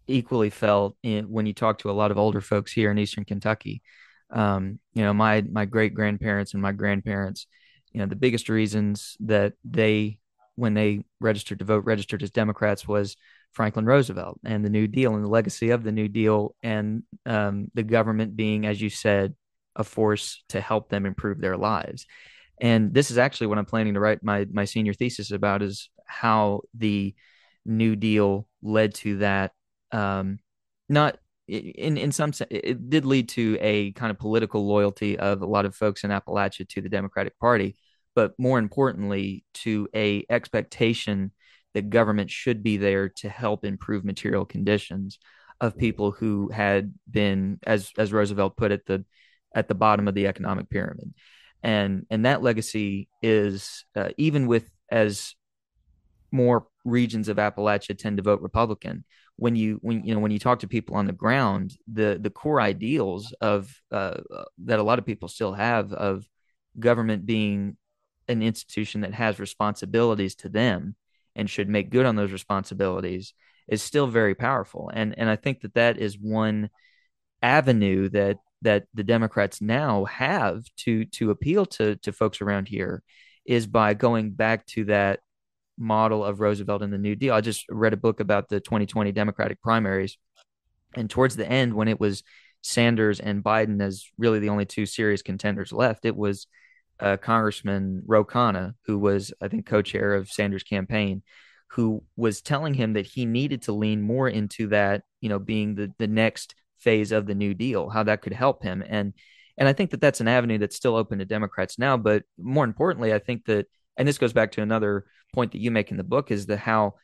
[0.07, 3.25] equally felt in, when you talk to a lot of older folks here in Eastern
[3.25, 3.83] Kentucky.
[4.31, 7.47] Um, you know, my my great grandparents and my grandparents.
[7.93, 10.19] You know, the biggest reasons that they,
[10.57, 13.17] when they registered to vote, registered as Democrats was
[13.53, 17.71] Franklin Roosevelt and the New Deal and the legacy of the New Deal and um,
[17.75, 19.35] the government being, as you said,
[19.77, 22.07] a force to help them improve their lives.
[22.61, 25.91] And this is actually what I'm planning to write my my senior thesis about is
[26.07, 27.15] how the
[27.65, 29.53] New Deal led to that.
[29.93, 30.39] Um,
[30.89, 35.43] not in in some sense, it did lead to a kind of political loyalty of
[35.43, 37.77] a lot of folks in Appalachia to the Democratic Party,
[38.15, 41.33] but more importantly, to a expectation
[41.75, 45.19] that government should be there to help improve material conditions
[45.61, 49.05] of people who had been, as as Roosevelt put it, the
[49.55, 51.13] at the bottom of the economic pyramid,
[51.63, 55.35] and and that legacy is uh, even with as
[56.35, 59.05] more regions of Appalachia tend to vote Republican.
[59.37, 62.31] When you when you know when you talk to people on the ground, the the
[62.31, 64.19] core ideals of uh,
[64.65, 66.29] that a lot of people still have of
[66.79, 67.77] government being
[68.29, 70.97] an institution that has responsibilities to them
[71.37, 73.35] and should make good on those responsibilities
[73.69, 74.91] is still very powerful.
[74.93, 76.71] And and I think that that is one
[77.43, 83.03] avenue that that the Democrats now have to to appeal to to folks around here
[83.47, 85.21] is by going back to that
[85.79, 87.35] model of Roosevelt and the New Deal.
[87.35, 90.17] I just read a book about the 2020 Democratic primaries,
[90.95, 92.23] and towards the end, when it was
[92.63, 96.47] Sanders and Biden as really the only two serious contenders left, it was
[97.01, 101.23] uh, Congressman Ro Khanna, who was, I think, co chair of Sanders' campaign,
[101.69, 105.75] who was telling him that he needed to lean more into that, you know, being
[105.75, 108.83] the, the next phase of the New Deal, how that could help him.
[108.87, 109.13] And,
[109.59, 111.97] and I think that that's an avenue that's still open to Democrats now.
[111.97, 115.71] But more importantly, I think that, and this goes back to another point that you
[115.71, 116.95] make in the book, is the how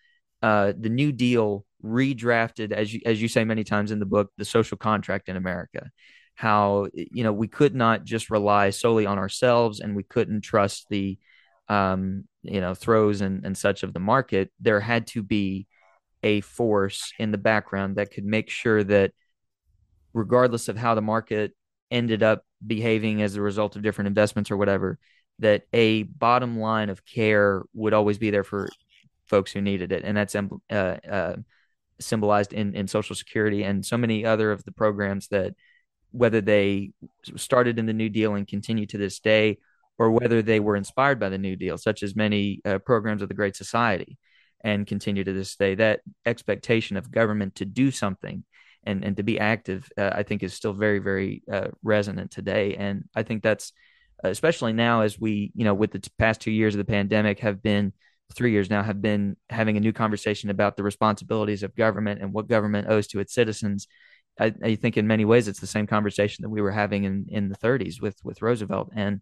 [0.42, 4.30] uh, the New Deal redrafted, as you as you say many times in the book,
[4.36, 5.90] the social contract in America.
[6.34, 10.86] How you know we could not just rely solely on ourselves and we couldn't trust
[10.88, 11.18] the
[11.68, 14.50] um, you know throes and, and such of the market.
[14.60, 15.66] There had to be
[16.22, 19.12] a force in the background that could make sure that
[20.12, 21.52] regardless of how the market
[21.90, 24.98] ended up behaving as a result of different investments or whatever
[25.40, 28.68] that a bottom line of care would always be there for
[29.26, 31.36] folks who needed it and that's uh, uh,
[32.00, 35.54] symbolized in, in social security and so many other of the programs that
[36.12, 36.90] whether they
[37.36, 39.58] started in the New Deal and continue to this day,
[39.98, 43.28] or whether they were inspired by the New Deal, such as many uh, programs of
[43.28, 44.18] the Great Society,
[44.62, 45.74] and continue to this day.
[45.74, 48.44] That expectation of government to do something
[48.84, 52.76] and, and to be active, uh, I think, is still very, very uh, resonant today.
[52.76, 53.72] And I think that's
[54.22, 57.62] especially now as we, you know, with the past two years of the pandemic, have
[57.62, 57.92] been
[58.34, 62.32] three years now, have been having a new conversation about the responsibilities of government and
[62.32, 63.88] what government owes to its citizens.
[64.38, 67.26] I, I, think in many ways it's the same conversation that we were having in,
[67.28, 69.20] in the 30s with with Roosevelt, and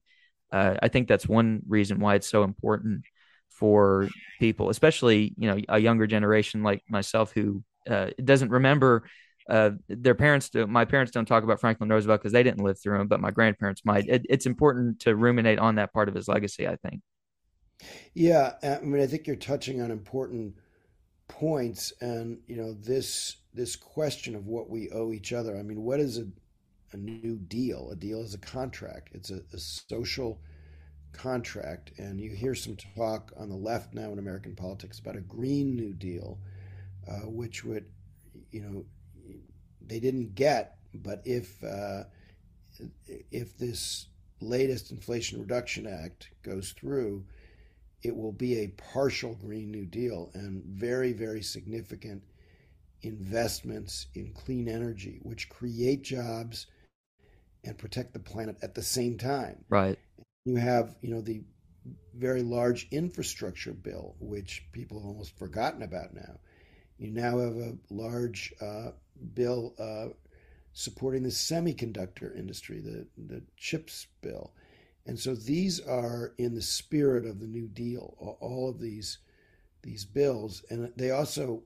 [0.52, 3.04] uh, I think that's one reason why it's so important
[3.48, 4.08] for
[4.38, 9.04] people, especially you know a younger generation like myself who uh, doesn't remember
[9.48, 10.48] uh, their parents.
[10.48, 13.20] Do, my parents don't talk about Franklin Roosevelt because they didn't live through him, but
[13.20, 14.08] my grandparents might.
[14.08, 16.68] It, it's important to ruminate on that part of his legacy.
[16.68, 17.00] I think.
[18.14, 20.54] Yeah, I mean, I think you're touching on important
[21.28, 25.56] points, and you know this this question of what we owe each other.
[25.56, 26.26] I mean, what is a
[26.92, 27.90] a new deal?
[27.90, 29.10] A deal is a contract.
[29.12, 30.40] It's a, a social
[31.12, 35.20] contract, and you hear some talk on the left now in American politics about a
[35.20, 36.38] green new deal,
[37.08, 37.86] uh, which would,
[38.50, 38.84] you know,
[39.88, 42.04] they didn't get, but if uh,
[43.30, 44.06] if this
[44.40, 47.24] latest Inflation Reduction Act goes through,
[48.02, 52.22] it will be a partial Green New Deal and very, very significant
[53.02, 56.66] investments in clean energy, which create jobs
[57.64, 59.64] and protect the planet at the same time.
[59.68, 59.98] Right.
[60.44, 61.42] You have, you know, the
[62.14, 66.38] very large infrastructure bill, which people have almost forgotten about now.
[66.98, 68.90] You now have a large uh,
[69.34, 70.14] bill uh,
[70.72, 74.52] supporting the semiconductor industry, the the chips bill.
[75.06, 79.18] And so these are in the spirit of the New Deal, all of these
[79.82, 81.62] these bills, and they also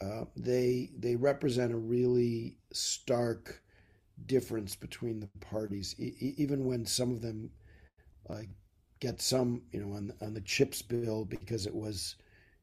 [0.00, 3.62] uh, they they represent a really stark
[4.26, 7.50] difference between the parties, e- even when some of them
[8.28, 8.48] like
[9.00, 12.16] get some, you know, on on the chips bill because it was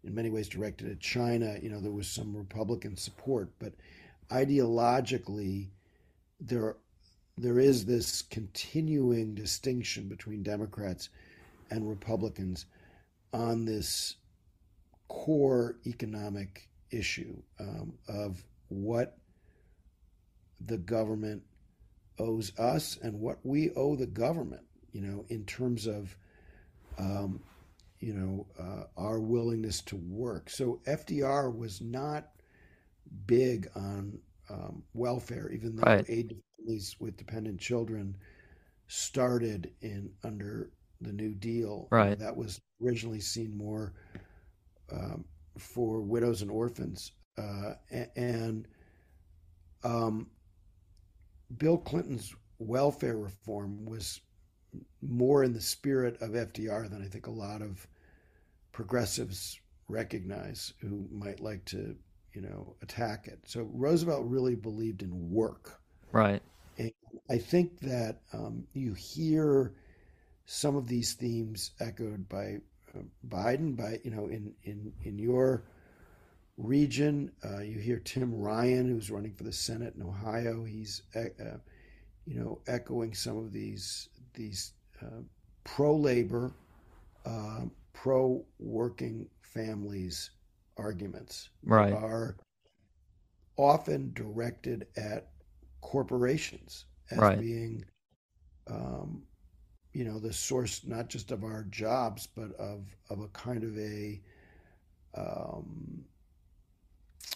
[0.03, 1.57] in many ways directed at China.
[1.61, 3.73] You know, there was some Republican support, but
[4.29, 5.67] ideologically,
[6.39, 6.77] there
[7.37, 11.09] there is this continuing distinction between Democrats
[11.69, 12.65] and Republicans
[13.33, 14.15] on this
[15.07, 19.17] core economic issue um, of what
[20.65, 21.41] the government
[22.19, 26.15] owes us and what we owe the government, you know, in terms of,
[26.99, 27.41] um,
[28.01, 30.49] you know, uh, our willingness to work.
[30.49, 32.29] So FDR was not
[33.27, 34.17] big on
[34.49, 36.05] um, welfare, even though right.
[36.09, 38.17] aid to families with dependent children
[38.87, 41.87] started in under the New Deal.
[41.91, 42.17] Right.
[42.17, 43.93] That was originally seen more
[44.91, 45.23] um,
[45.57, 47.73] for widows and orphans, uh,
[48.15, 48.67] and
[49.83, 50.27] um,
[51.57, 54.21] Bill Clinton's welfare reform was
[55.01, 57.87] more in the spirit of FDR than I think a lot of
[58.81, 61.95] progressives recognize who might like to,
[62.33, 63.37] you know, attack it.
[63.45, 65.79] So Roosevelt really believed in work.
[66.11, 66.41] Right.
[66.79, 66.91] And
[67.29, 69.73] I think that um, you hear
[70.45, 72.57] some of these themes echoed by
[72.95, 75.63] uh, Biden, by you know, in in in your
[76.57, 77.31] region.
[77.45, 80.63] Uh, you hear Tim Ryan, who's running for the Senate in Ohio.
[80.63, 81.57] He's, uh,
[82.25, 84.73] you know, echoing some of these these
[85.03, 85.21] uh,
[85.65, 86.51] pro labor,
[88.01, 90.31] pro working families
[90.77, 91.49] arguments.
[91.63, 91.93] Right.
[91.93, 92.35] Are
[93.57, 95.29] often directed at
[95.81, 97.39] corporations as right.
[97.39, 97.85] being,
[98.67, 99.21] um,
[99.93, 103.77] you know, the source not just of our jobs, but of of a kind of
[103.77, 104.19] a
[105.15, 106.03] um,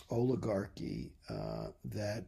[0.09, 2.25] oligarchy uh, that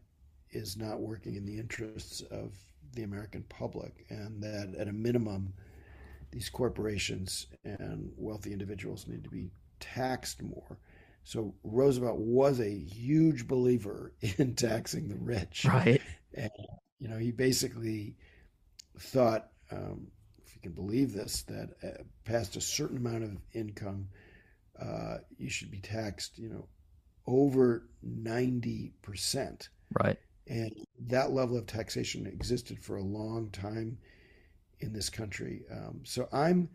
[0.52, 2.54] is not working in the interests of
[2.94, 5.54] the American public, and that at a minimum,
[6.32, 9.50] these corporations and wealthy individuals need to be
[9.80, 10.78] taxed more.
[11.24, 15.66] So Roosevelt was a huge believer in taxing the rich.
[15.66, 16.02] Right.
[16.34, 16.52] And,
[17.00, 18.16] you know, he basically
[19.00, 20.08] thought, um,
[20.46, 24.08] if you can believe this, that uh, past a certain amount of income,
[24.82, 26.68] uh, you should be taxed, you know,
[27.26, 29.68] over 90%.
[30.00, 30.18] Right.
[30.48, 30.72] And
[31.08, 33.98] that level of taxation existed for a long time
[34.80, 35.64] in this country.
[35.72, 36.70] Um, so I'm,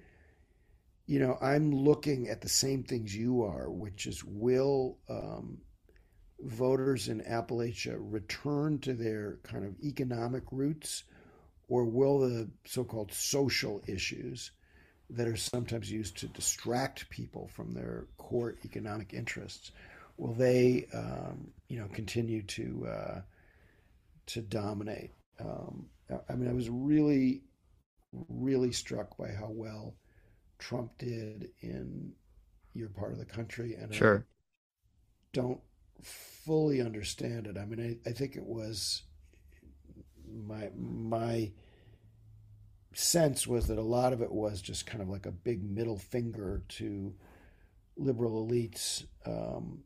[1.07, 5.59] you know, I'm looking at the same things you are, which is will um,
[6.41, 11.05] voters in Appalachia return to their kind of economic roots,
[11.69, 14.51] or will the so called social issues
[15.11, 19.73] that are sometimes used to distract people from their core economic interests?
[20.17, 23.21] will they, um, you know, continue to uh,
[24.27, 25.11] to dominate?
[25.41, 25.87] Um,
[26.29, 27.43] I mean, I was really,
[28.29, 29.95] really struck by how well
[30.59, 32.13] Trump did in
[32.75, 34.27] your part of the country, and sure.
[34.27, 34.33] I
[35.33, 35.61] don't
[36.03, 37.57] fully understand it.
[37.59, 39.03] I mean, I, I think it was
[40.31, 41.53] my my
[42.95, 45.97] sense was that a lot of it was just kind of like a big middle
[45.97, 47.15] finger to
[47.97, 49.83] liberal elites um,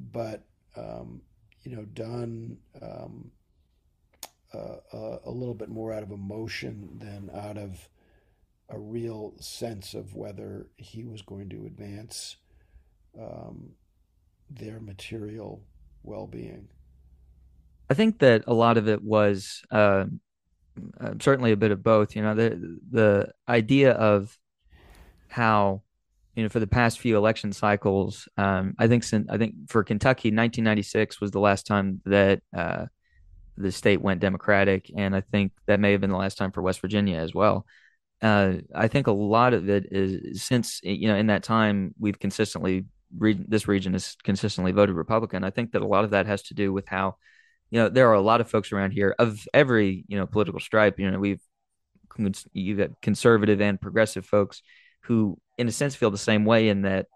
[0.00, 0.44] but
[0.76, 1.22] um,
[1.62, 3.30] you know, done um,
[4.52, 7.88] uh, a little bit more out of emotion than out of
[8.68, 12.36] a real sense of whether he was going to advance
[13.18, 13.70] um,
[14.48, 15.62] their material
[16.02, 16.68] well-being.
[17.88, 20.04] I think that a lot of it was uh,
[21.00, 22.14] uh, certainly a bit of both.
[22.14, 24.38] You know, the the idea of
[25.28, 25.82] how
[26.36, 29.82] you know, for the past few election cycles, um, I think since I think for
[29.82, 32.86] Kentucky, 1996 was the last time that uh,
[33.60, 36.62] the state went Democratic, and I think that may have been the last time for
[36.62, 37.66] West Virginia as well.
[38.22, 42.18] Uh, I think a lot of it is since you know in that time we've
[42.18, 42.84] consistently
[43.16, 45.44] re- this region has consistently voted Republican.
[45.44, 47.16] I think that a lot of that has to do with how
[47.70, 50.60] you know there are a lot of folks around here of every you know political
[50.60, 50.98] stripe.
[50.98, 51.40] You know we've
[52.52, 54.62] you've got conservative and progressive folks
[55.02, 57.06] who, in a sense, feel the same way in that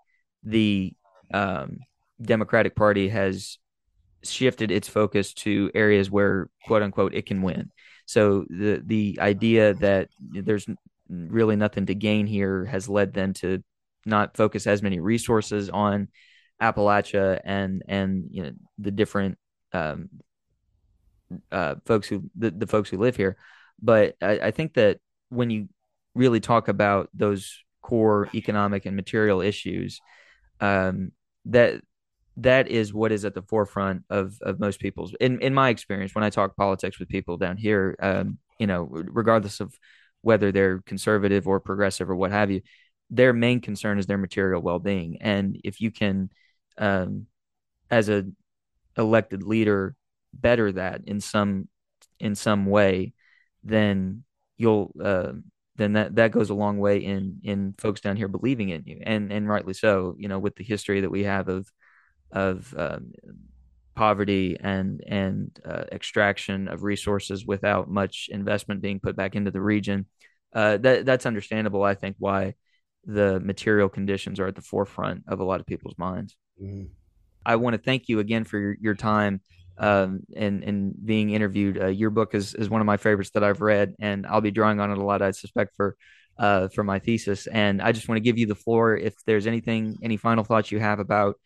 [0.43, 0.95] the
[1.33, 1.79] um,
[2.21, 3.59] Democratic Party has
[4.25, 7.71] shifted its focus to areas where, quote unquote, it can win.
[8.07, 10.67] So the the idea that there's
[11.09, 13.63] really nothing to gain here has led them to
[14.07, 16.09] not focus as many resources on
[16.61, 19.39] Appalachia and and you know the different
[19.73, 20.09] um,
[21.51, 23.37] uh, folks who the, the folks who live here.
[23.83, 24.99] But I, I think that
[25.31, 25.69] when you
[26.15, 30.01] really talk about those core economic and material issues
[30.61, 31.13] um,
[31.47, 31.83] that
[32.37, 36.15] that is what is at the forefront of of most people's in in my experience
[36.15, 39.73] when I talk politics with people down here um, you know regardless of
[40.25, 42.63] whether they're conservative or progressive or what have you,
[43.11, 45.19] their main concern is their material well being.
[45.21, 46.31] And if you can,
[46.79, 47.27] um,
[47.91, 48.25] as a
[48.97, 49.95] elected leader,
[50.33, 51.69] better that in some
[52.19, 53.13] in some way,
[53.63, 54.25] then
[54.57, 55.33] you'll uh,
[55.77, 59.01] then that that goes a long way in in folks down here believing in you,
[59.05, 60.17] and and rightly so.
[60.19, 61.71] You know, with the history that we have of
[62.35, 63.13] of um,
[63.95, 69.63] poverty and and uh, extraction of resources without much investment being put back into the
[69.63, 70.07] region.
[70.53, 71.83] Uh, that that's understandable.
[71.83, 72.55] I think why
[73.05, 76.37] the material conditions are at the forefront of a lot of people's minds.
[76.63, 76.85] Mm-hmm.
[77.47, 79.41] I want to thank you again for your, your time
[79.79, 81.81] um, and and being interviewed.
[81.81, 84.51] Uh, your book is is one of my favorites that I've read, and I'll be
[84.51, 85.23] drawing on it a lot.
[85.23, 85.97] I suspect for
[86.39, 87.47] uh, for my thesis.
[87.47, 90.73] And I just want to give you the floor if there's anything, any final thoughts
[90.73, 91.37] you have about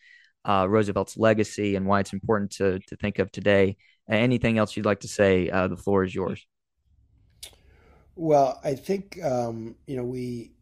[0.48, 3.76] uh, Roosevelt's legacy and why it's important to to think of today.
[4.08, 5.50] Anything else you'd like to say?
[5.50, 6.46] Uh, the floor is yours.
[8.16, 10.52] Well, I think um, you know we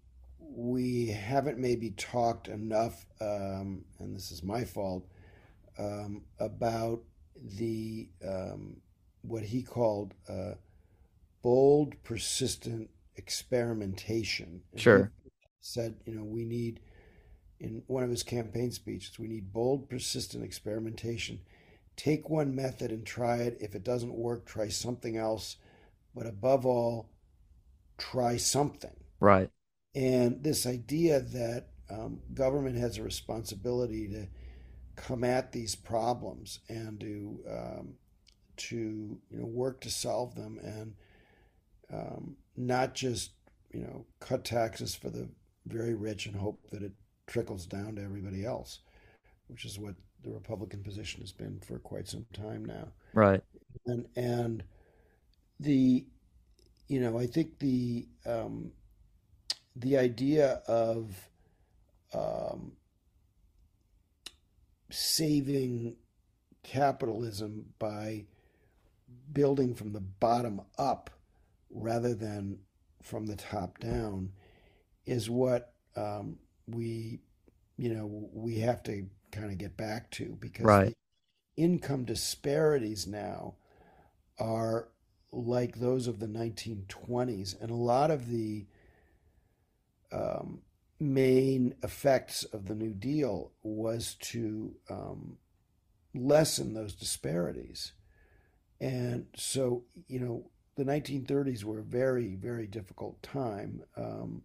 [0.40, 5.06] we haven't maybe talked enough, um, and this is my fault,
[5.78, 7.02] um, about
[7.58, 8.78] the um,
[9.22, 10.54] what he called uh,
[11.42, 14.62] bold, persistent experimentation.
[14.72, 15.12] And sure.
[15.60, 16.80] said, you know, we need
[17.58, 21.40] in one of his campaign speeches, we need bold, persistent experimentation.
[21.96, 23.56] Take one method and try it.
[23.60, 25.56] If it doesn't work, try something else.
[26.14, 27.10] But above all,
[27.98, 28.94] try something.
[29.20, 29.50] Right.
[29.94, 34.26] And this idea that um, government has a responsibility to
[34.96, 37.94] come at these problems and to um,
[38.56, 40.94] to you know work to solve them and
[41.92, 43.32] um, not just
[43.72, 45.28] you know cut taxes for the
[45.66, 46.92] very rich and hope that it
[47.26, 48.80] trickles down to everybody else,
[49.48, 52.88] which is what the Republican position has been for quite some time now.
[53.14, 53.42] Right.
[53.86, 54.64] And and
[55.60, 56.04] the
[56.88, 58.72] you know I think the um,
[59.74, 61.28] the idea of
[62.14, 62.72] um,
[64.90, 65.96] saving
[66.62, 68.24] capitalism by
[69.32, 71.10] building from the bottom up
[71.70, 72.58] rather than
[73.02, 74.32] from the top down
[75.04, 77.20] is what um, we,
[77.76, 80.94] you know, we have to kind of get back to because right.
[81.56, 83.54] income disparities now
[84.38, 84.88] are
[85.32, 88.66] like those of the 1920s, and a lot of the
[90.12, 90.62] um,
[90.98, 95.36] main effects of the New Deal was to um,
[96.14, 97.92] lessen those disparities.
[98.80, 103.82] And so, you know, the 1930s were a very, very difficult time.
[103.96, 104.42] Um,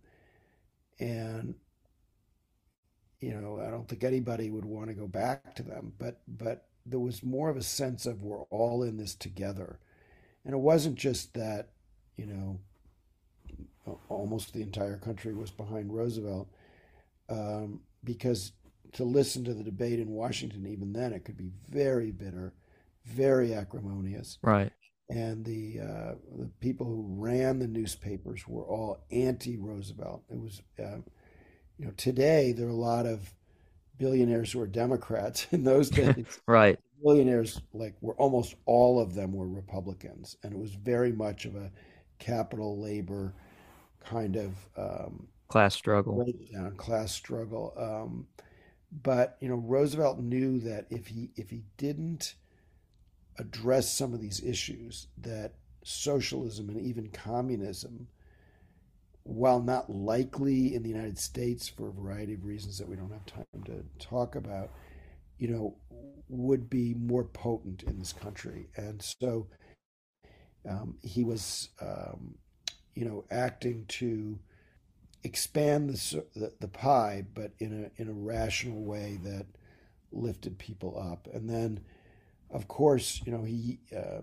[1.00, 1.56] and,
[3.22, 6.66] you know, I don't think anybody would want to go back to them, but, but
[6.86, 9.80] there was more of a sense of we're all in this together.
[10.44, 11.70] And it wasn't just that,
[12.18, 12.60] you know,
[14.10, 16.48] almost the entire country was behind Roosevelt,
[17.30, 18.52] um, because
[18.94, 22.54] to listen to the debate in Washington, even then, it could be very bitter,
[23.06, 24.38] very acrimonious.
[24.42, 24.72] Right.
[25.10, 30.24] And the uh, the people who ran the newspapers were all anti-Roosevelt.
[30.30, 31.00] It was, uh,
[31.82, 33.34] you know, today there are a lot of
[33.98, 35.48] billionaires who are Democrats.
[35.52, 40.60] In those days, right, billionaires like were almost all of them were Republicans, and it
[40.60, 41.72] was very much of a
[42.20, 43.34] capital labor
[44.00, 47.74] kind of um, class struggle, breakdown, class struggle.
[47.76, 48.28] Um,
[49.02, 52.36] but you know, Roosevelt knew that if he if he didn't
[53.40, 55.54] address some of these issues, that
[55.84, 58.08] socialism and even communism,
[59.24, 63.12] while not likely in the United States for a variety of reasons that we don't
[63.12, 64.72] have time to talk about,
[65.38, 65.76] you know,
[66.28, 68.70] would be more potent in this country.
[68.76, 69.48] And so
[70.68, 72.36] um, he was um,
[72.96, 74.40] you know, acting to
[75.24, 79.46] expand the, the, the pie, but in a in a rational way that
[80.12, 81.28] lifted people up.
[81.34, 81.82] And then,
[82.50, 83.80] of course, you know, he.
[83.96, 84.22] Uh,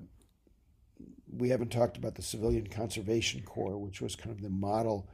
[1.36, 5.08] we haven't talked about the Civilian Conservation Corps, which was kind of the model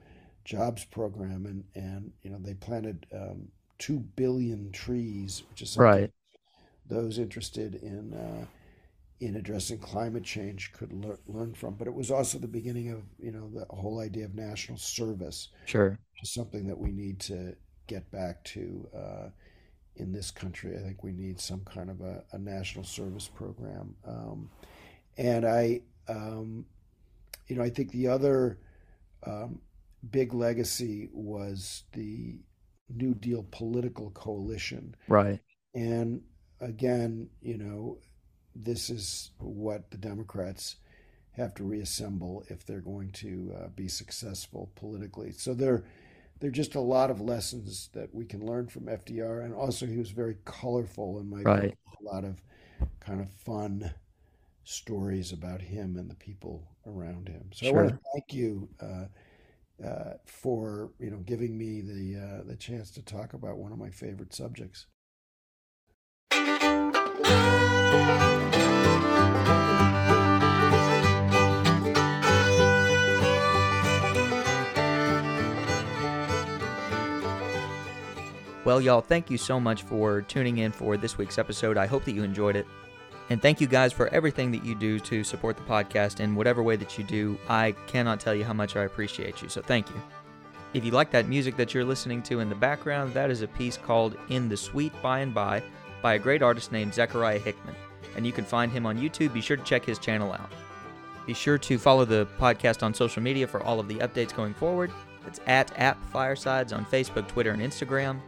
[0.45, 3.49] jobs program, and and you know they planted um,
[3.79, 6.11] two billion trees, which is right.
[6.87, 8.47] Those interested in uh,
[9.21, 11.75] in addressing climate change could le- learn from.
[11.75, 15.49] But it was also the beginning of you know the whole idea of national service.
[15.67, 17.55] Sure, something that we need to
[17.87, 19.29] get back to uh,
[19.97, 20.77] in this country.
[20.77, 23.95] I think we need some kind of a, a national service program.
[24.07, 24.51] Um,
[25.17, 26.67] and I, um,
[27.47, 28.59] you know, I think the other
[29.27, 29.61] um,
[30.11, 32.37] big legacy was the
[32.89, 34.95] New Deal political coalition.
[35.09, 35.41] Right.
[35.75, 36.23] And
[36.61, 37.99] again, you know,
[38.55, 40.77] this is what the Democrats
[41.33, 45.33] have to reassemble if they're going to uh, be successful politically.
[45.33, 45.85] So there,
[46.39, 49.87] there are just a lot of lessons that we can learn from FDR, and also
[49.87, 51.77] he was very colorful in my right.
[52.01, 52.41] A lot of
[53.01, 53.93] kind of fun
[54.65, 57.51] stories about him and the people around him.
[57.53, 57.79] So sure.
[57.79, 58.69] I want to thank you.
[58.81, 59.05] Uh,
[59.85, 63.79] uh, for you know giving me the uh, the chance to talk about one of
[63.79, 64.87] my favorite subjects.
[78.65, 81.77] Well, y'all, thank you so much for tuning in for this week's episode.
[81.77, 82.67] I hope that you enjoyed it.
[83.31, 86.63] And thank you guys for everything that you do to support the podcast in whatever
[86.63, 87.39] way that you do.
[87.49, 90.03] I cannot tell you how much I appreciate you, so thank you.
[90.75, 93.49] If you like that music that you're listening to in the background, that is a
[93.49, 95.63] piece called In the Sweet By and By
[96.03, 97.75] by a great artist named Zechariah Hickman.
[98.17, 99.33] And you can find him on YouTube.
[99.33, 100.51] Be sure to check his channel out.
[101.27, 104.53] Be sure to follow the podcast on social media for all of the updates going
[104.53, 104.91] forward.
[105.27, 108.21] It's at App Firesides on Facebook, Twitter, and Instagram.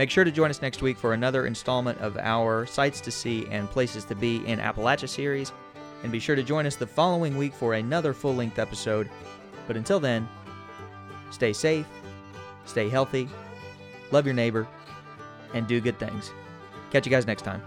[0.00, 3.46] Make sure to join us next week for another installment of our Sights to See
[3.50, 5.52] and Places to Be in Appalachia series.
[6.02, 9.10] And be sure to join us the following week for another full length episode.
[9.66, 10.26] But until then,
[11.30, 11.84] stay safe,
[12.64, 13.28] stay healthy,
[14.10, 14.66] love your neighbor,
[15.52, 16.32] and do good things.
[16.90, 17.60] Catch you guys next time.